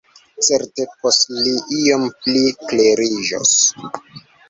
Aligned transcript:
Certe 0.45 0.85
poste 1.03 1.43
li 1.49 1.53
iom 1.81 2.09
pli 2.25 2.43
kleriĝos. 2.65 3.57